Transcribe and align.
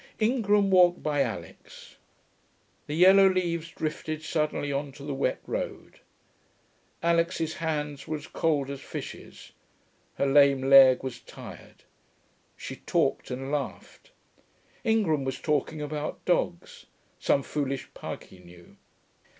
Ingram 0.19 0.71
walked 0.71 1.03
by 1.03 1.21
Alix. 1.21 1.97
The 2.87 2.95
yellow 2.95 3.27
leaves 3.29 3.69
drifted 3.69 4.23
suddenly 4.23 4.71
on 4.73 4.91
to 4.93 5.03
the 5.03 5.13
wet 5.13 5.39
road. 5.45 5.99
Alix's 7.03 7.53
hands 7.53 8.07
were 8.07 8.17
as 8.17 8.25
cold 8.25 8.71
as 8.71 8.81
fishes; 8.81 9.51
her 10.15 10.25
lame 10.25 10.63
leg 10.71 11.03
was 11.03 11.19
tired. 11.19 11.83
She 12.57 12.77
talked 12.77 13.29
and 13.29 13.51
laughed. 13.51 14.09
Ingram 14.83 15.23
was 15.23 15.39
talking 15.39 15.83
about 15.83 16.25
dogs 16.25 16.87
some 17.19 17.43
foolish 17.43 17.87
pug 17.93 18.23
he 18.23 18.39
knew. 18.39 18.77